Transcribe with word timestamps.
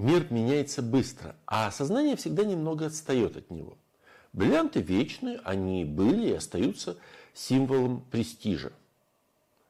Мир 0.00 0.32
меняется 0.32 0.80
быстро, 0.80 1.36
а 1.44 1.70
сознание 1.70 2.16
всегда 2.16 2.42
немного 2.42 2.86
отстает 2.86 3.36
от 3.36 3.50
него. 3.50 3.76
Бриллианты 4.32 4.80
вечны, 4.80 5.38
они 5.44 5.84
были 5.84 6.30
и 6.30 6.32
остаются 6.32 6.96
символом 7.34 8.00
престижа. 8.10 8.72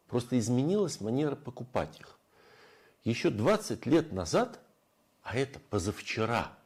Просто 0.06 0.38
изменилась 0.38 1.00
манера 1.00 1.34
покупать 1.34 1.98
их. 1.98 2.16
Еще 3.02 3.30
20 3.30 3.84
лет 3.86 4.12
назад, 4.12 4.60
а 5.22 5.36
это 5.36 5.58
позавчера, 5.68 6.56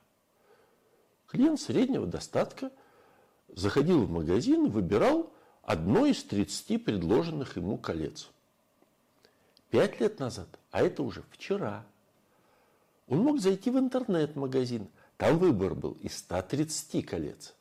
клиент 1.26 1.58
среднего 1.58 2.06
достатка 2.06 2.70
заходил 3.48 4.04
в 4.04 4.10
магазин 4.10 4.66
и 4.66 4.70
выбирал 4.70 5.32
одно 5.62 6.04
из 6.04 6.22
30 6.22 6.84
предложенных 6.84 7.56
ему 7.56 7.78
колец. 7.78 8.28
Пять 9.70 10.00
лет 10.00 10.18
назад, 10.18 10.48
а 10.70 10.82
это 10.82 11.02
уже 11.02 11.24
вчера. 11.30 11.86
Он 13.08 13.18
мог 13.18 13.40
зайти 13.40 13.70
в 13.70 13.78
интернет-магазин, 13.78 14.88
там 15.16 15.38
выбор 15.38 15.74
был 15.74 15.92
из 16.00 16.16
130 16.18 17.04
колец. 17.04 17.54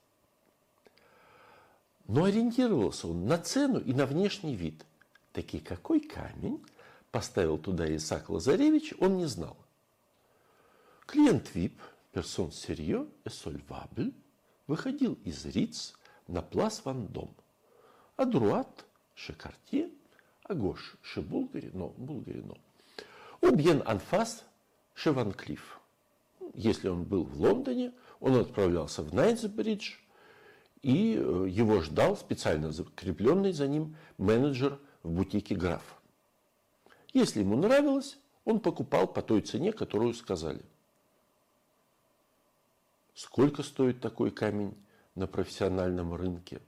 Но 2.07 2.25
ориентировался 2.25 3.07
он 3.07 3.25
на 3.25 3.37
цену 3.37 3.79
и 3.79 3.93
на 3.93 4.05
внешний 4.05 4.55
вид. 4.55 4.85
Таки 5.31 5.59
какой 5.59 5.99
камень 5.99 6.63
поставил 7.11 7.57
туда 7.57 7.93
Исаак 7.95 8.29
Лазаревич, 8.29 8.93
он 8.99 9.17
не 9.17 9.25
знал. 9.25 9.57
Клиент 11.05 11.53
ВИП, 11.53 11.79
персон 12.11 12.51
серье, 12.51 13.07
эсольвабль, 13.25 14.13
выходил 14.67 15.13
из 15.23 15.45
Риц 15.45 15.93
на 16.27 16.41
Плас 16.41 16.85
Вандом. 16.85 17.33
А 18.15 18.25
Друат, 18.25 18.85
Шекартье, 19.15 19.89
а 20.43 20.53
Гош, 20.53 20.95
Шебулгарино, 21.01 21.87
Булгарино. 21.97 22.57
Убьен 23.41 23.83
Анфас, 23.85 24.43
Шеванклифф. 24.93 25.79
Если 26.53 26.87
он 26.87 27.03
был 27.03 27.23
в 27.23 27.39
Лондоне, 27.41 27.93
он 28.19 28.35
отправлялся 28.35 29.01
в 29.01 29.13
Найтсбридж, 29.13 29.95
и 30.81 31.15
э, 31.15 31.47
его 31.49 31.81
ждал 31.81 32.15
специально 32.17 32.71
закрепленный 32.71 33.53
за 33.53 33.67
ним 33.67 33.95
менеджер 34.17 34.79
в 35.01 35.11
бутике 35.11 35.55
граф. 35.55 35.81
Если 37.13 37.39
ему 37.39 37.55
нравилось, 37.55 38.17
он 38.45 38.59
покупал 38.59 39.07
по 39.07 39.21
той 39.21 39.41
цене, 39.41 39.71
которую 39.71 40.13
сказали. 40.13 40.61
Сколько 43.13 43.63
стоит 43.63 44.01
такой 44.01 44.31
камень 44.31 44.75
на 45.15 45.27
профессиональном 45.27 46.13
рынке? 46.15 46.59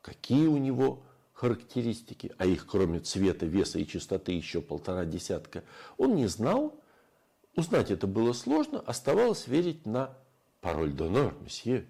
Какие 0.00 0.46
у 0.46 0.56
него 0.56 1.02
характеристики, 1.32 2.32
а 2.38 2.46
их 2.46 2.66
кроме 2.66 3.00
цвета, 3.00 3.46
веса 3.46 3.78
и 3.78 3.86
чистоты 3.86 4.32
еще 4.32 4.60
полтора 4.60 5.04
десятка, 5.04 5.64
он 5.96 6.14
не 6.14 6.26
знал. 6.26 6.74
Узнать 7.58 7.90
это 7.90 8.06
было 8.06 8.34
сложно, 8.34 8.78
оставалось 8.78 9.48
верить 9.48 9.84
на 9.84 10.16
пароль 10.60 10.92
донор, 10.92 11.34
месье. 11.40 11.88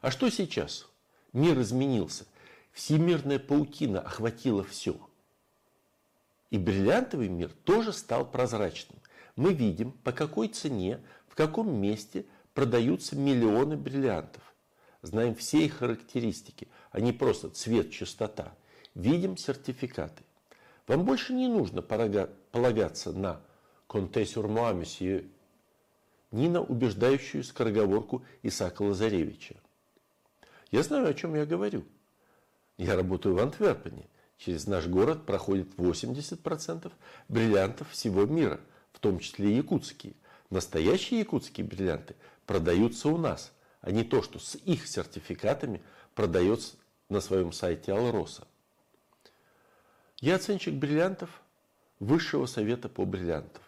А 0.00 0.10
что 0.10 0.30
сейчас? 0.30 0.86
Мир 1.34 1.60
изменился. 1.60 2.24
Всемирная 2.72 3.38
паутина 3.38 4.00
охватила 4.00 4.64
все. 4.64 4.98
И 6.48 6.56
бриллиантовый 6.56 7.28
мир 7.28 7.52
тоже 7.64 7.92
стал 7.92 8.24
прозрачным. 8.24 8.98
Мы 9.36 9.52
видим, 9.52 9.92
по 9.92 10.12
какой 10.12 10.48
цене, 10.48 11.02
в 11.28 11.34
каком 11.34 11.70
месте 11.70 12.24
продаются 12.54 13.14
миллионы 13.14 13.76
бриллиантов. 13.76 14.54
Знаем 15.02 15.34
все 15.34 15.66
их 15.66 15.80
характеристики, 15.80 16.68
а 16.92 17.00
не 17.00 17.12
просто 17.12 17.50
цвет, 17.50 17.90
частота. 17.90 18.54
Видим 18.94 19.36
сертификаты. 19.36 20.22
Вам 20.86 21.04
больше 21.04 21.34
не 21.34 21.46
нужно 21.46 21.82
полагаться 21.82 23.12
на 23.12 23.42
«Конте 23.88 24.24
сюрмуа, 24.24 24.72
месье», 24.72 25.24
ни 26.30 26.46
на 26.48 26.60
убеждающую 26.60 27.42
скороговорку 27.42 28.24
Исаака 28.42 28.82
Лазаревича. 28.82 29.56
Я 30.70 30.82
знаю, 30.82 31.08
о 31.08 31.14
чем 31.14 31.34
я 31.34 31.46
говорю. 31.46 31.84
Я 32.76 32.96
работаю 32.96 33.34
в 33.34 33.38
Антверпене. 33.38 34.06
Через 34.36 34.66
наш 34.66 34.86
город 34.86 35.26
проходит 35.26 35.74
80% 35.76 36.92
бриллиантов 37.28 37.90
всего 37.90 38.24
мира, 38.24 38.60
в 38.92 39.00
том 39.00 39.18
числе 39.18 39.56
якутские. 39.56 40.14
Настоящие 40.50 41.20
якутские 41.20 41.66
бриллианты 41.66 42.14
продаются 42.46 43.08
у 43.08 43.16
нас, 43.16 43.52
а 43.80 43.90
не 43.90 44.04
то, 44.04 44.22
что 44.22 44.38
с 44.38 44.54
их 44.54 44.86
сертификатами 44.86 45.82
продается 46.14 46.76
на 47.08 47.20
своем 47.20 47.52
сайте 47.52 47.92
Алроса. 47.92 48.46
Я 50.20 50.36
оценщик 50.36 50.74
бриллиантов 50.74 51.42
Высшего 52.00 52.46
совета 52.46 52.88
по 52.88 53.04
бриллиантам, 53.04 53.62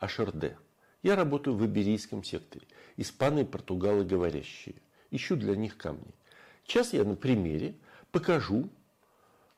АШРД. 0.00 0.56
Я 1.02 1.16
работаю 1.16 1.56
в 1.56 1.64
Иберийском 1.64 2.24
секторе, 2.24 2.66
испаны 2.96 3.40
и 3.40 3.44
португалы 3.44 4.04
говорящие– 4.04 4.74
ищу 5.10 5.36
для 5.36 5.56
них 5.56 5.76
камни. 5.76 6.14
Сейчас 6.64 6.92
я 6.92 7.04
на 7.04 7.16
примере 7.16 7.74
покажу, 8.12 8.68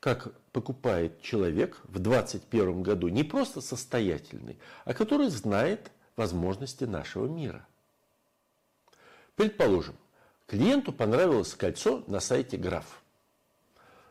как 0.00 0.34
покупает 0.50 1.22
человек 1.22 1.80
в 1.84 1.98
2021 1.98 2.82
году 2.82 3.08
не 3.08 3.22
просто 3.22 3.60
состоятельный, 3.60 4.58
а 4.84 4.94
который 4.94 5.28
знает 5.28 5.90
возможности 6.16 6.84
нашего 6.84 7.26
мира. 7.26 7.66
Предположим, 9.36 9.96
клиенту 10.46 10.92
понравилось 10.92 11.54
кольцо 11.54 12.04
на 12.06 12.20
сайте 12.20 12.56
Граф. 12.56 13.02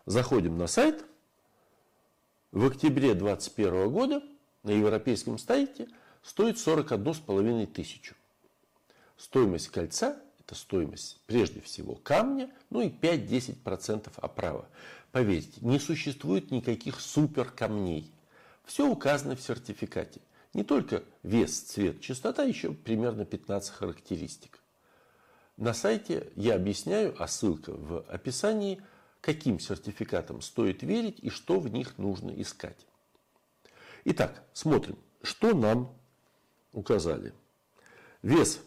Заходим 0.05 0.57
на 0.57 0.67
сайт. 0.67 1.05
В 2.51 2.65
октябре 2.65 3.13
2021 3.13 3.89
года 3.89 4.23
на 4.63 4.71
европейском 4.71 5.37
сайте 5.37 5.87
стоит 6.23 6.55
41,5 6.55 7.67
тысячу. 7.67 8.15
Стоимость 9.17 9.69
кольца 9.69 10.21
это 10.51 10.59
стоимость 10.59 11.17
прежде 11.27 11.61
всего 11.61 11.95
камня, 11.95 12.51
ну 12.69 12.81
и 12.81 12.89
5-10% 12.89 14.11
оправа. 14.17 14.67
Поверьте, 15.13 15.61
не 15.61 15.79
существует 15.79 16.51
никаких 16.51 16.99
супер 16.99 17.49
камней. 17.49 18.11
Все 18.65 18.85
указано 18.85 19.37
в 19.37 19.41
сертификате. 19.41 20.19
Не 20.53 20.65
только 20.65 21.03
вес, 21.23 21.57
цвет, 21.57 22.01
частота, 22.01 22.43
еще 22.43 22.73
примерно 22.73 23.23
15 23.23 23.73
характеристик. 23.73 24.59
На 25.55 25.73
сайте 25.73 26.29
я 26.35 26.55
объясняю, 26.55 27.15
а 27.17 27.29
ссылка 27.29 27.71
в 27.71 28.01
описании, 28.09 28.81
каким 29.21 29.57
сертификатам 29.57 30.41
стоит 30.41 30.83
верить 30.83 31.19
и 31.21 31.29
что 31.29 31.61
в 31.61 31.71
них 31.71 31.97
нужно 31.97 32.31
искать. 32.31 32.85
Итак, 34.03 34.43
смотрим, 34.51 34.97
что 35.21 35.53
нам 35.53 35.95
указали. 36.71 37.33
Вес 38.21 38.61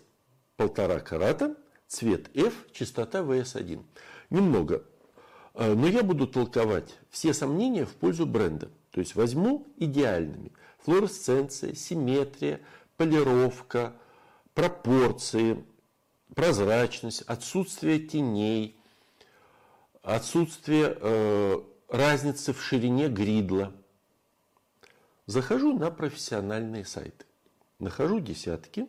полтора 0.56 1.00
карата, 1.00 1.56
цвет 1.87 2.34
F, 2.37 2.54
частота 2.72 3.20
VS1. 3.20 3.82
Немного. 4.31 4.84
Э, 5.54 5.75
но 5.75 5.87
я 5.87 6.03
буду 6.03 6.26
толковать 6.26 6.98
все 7.10 7.32
сомнения 7.32 7.84
в 7.84 7.94
пользу 7.94 8.26
бренда. 8.26 8.70
То 8.91 9.00
есть 9.00 9.14
возьму 9.14 9.66
идеальными. 9.76 10.53
Флуоресценция, 10.84 11.75
симметрия, 11.75 12.60
полировка, 12.97 13.94
пропорции, 14.54 15.64
прозрачность, 16.34 17.22
отсутствие 17.22 17.98
теней, 17.98 18.76
отсутствие 20.03 20.97
э, 21.00 21.62
разницы 21.88 22.53
в 22.53 22.62
ширине 22.62 23.09
гридла. 23.09 23.72
Захожу 25.26 25.76
на 25.78 25.91
профессиональные 25.91 26.84
сайты. 26.84 27.25
Нахожу 27.79 28.21
десятки 28.21 28.89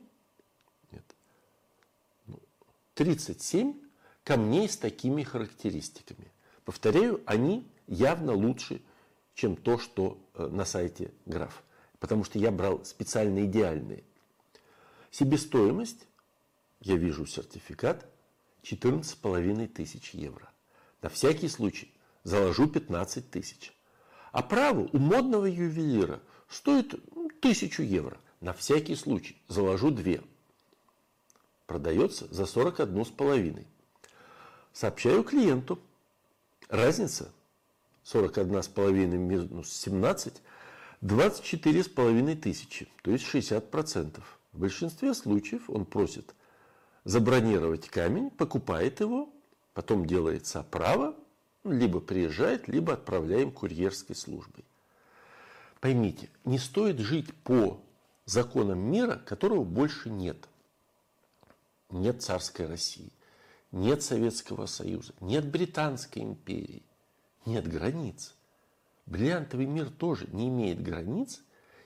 37 2.96 3.82
камней 4.24 4.70
с 4.70 4.78
такими 4.78 5.24
характеристиками. 5.24 6.32
Повторяю, 6.64 7.22
они 7.26 7.70
явно 7.88 8.34
лучше, 8.34 8.82
чем 9.36 9.56
то, 9.56 9.78
что 9.78 10.18
э, 10.34 10.48
на 10.48 10.66
сайте 10.66 11.12
граф. 11.26 11.62
Потому 12.00 12.24
что 12.24 12.40
я 12.40 12.52
брал 12.52 12.84
специально 12.86 13.46
идеальные. 13.46 14.04
Себестоимость, 15.12 16.08
я 16.80 16.96
вижу 16.96 17.26
сертификат, 17.26 18.06
14,5 18.64 19.68
тысяч 19.68 20.12
евро. 20.12 20.50
На 21.02 21.10
всякий 21.10 21.50
случай 21.50 21.94
заложу 22.24 22.68
15 22.68 23.30
тысяч. 23.30 23.74
А 24.32 24.42
право 24.42 24.90
у 24.92 24.98
модного 24.98 25.46
ювелира 25.46 26.22
стоит 26.50 26.96
ну, 27.16 27.30
тысячу 27.42 27.84
евро. 27.84 28.20
На 28.46 28.54
всякий 28.54 28.96
случай 28.96 29.36
заложу 29.48 29.90
2 29.90 30.20
продается 31.66 32.28
за 32.30 32.44
41,5. 32.44 33.66
Сообщаю 34.72 35.24
клиенту. 35.24 35.80
Разница 36.70 37.32
41,5 38.04 38.92
минус 39.18 39.74
17 39.74 40.44
24,5 41.02 42.36
тысячи, 42.36 42.88
то 43.02 43.10
есть 43.10 43.26
60%. 43.26 44.22
В 44.54 44.60
большинстве 44.60 45.16
случаев 45.16 45.68
он 45.68 45.84
просит 45.84 46.36
забронировать 47.04 47.90
камень, 47.90 48.30
покупает 48.30 49.00
его, 49.00 49.28
потом 49.74 50.06
делается 50.06 50.60
оправа, 50.60 51.16
либо 51.64 52.00
приезжает, 52.00 52.68
либо 52.68 52.94
отправляем 52.94 53.52
курьерской 53.52 54.16
службой. 54.16 54.66
Поймите, 55.80 56.30
не 56.44 56.60
стоит 56.60 57.00
жить 57.00 57.34
по 57.44 57.82
законом 58.26 58.80
мира, 58.80 59.16
которого 59.26 59.64
больше 59.64 60.10
нет. 60.10 60.48
Нет 61.90 62.22
царской 62.22 62.66
России, 62.66 63.12
нет 63.72 64.04
Советского 64.04 64.66
Союза, 64.66 65.14
нет 65.22 65.50
Британской 65.50 66.24
империи, 66.24 66.84
нет 67.46 67.68
границ. 67.68 68.34
Бриллиантовый 69.06 69.68
мир 69.68 69.90
тоже 69.90 70.28
не 70.32 70.50
имеет 70.50 70.82
границ, 70.82 71.42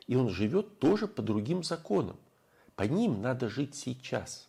и 0.08 0.16
он 0.16 0.30
живет 0.30 0.80
тоже 0.80 1.08
по 1.08 1.22
другим 1.22 1.64
законам. 1.64 2.18
По 2.76 2.84
ним 2.84 3.22
надо 3.22 3.50
жить 3.50 3.76
сейчас. 3.76 4.49